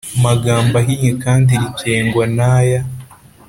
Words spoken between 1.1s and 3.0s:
kandi rigengwa n aya